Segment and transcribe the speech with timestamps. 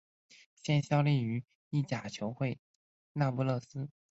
[0.55, 2.59] 现效力于意甲球会
[3.13, 3.87] 那不勒斯。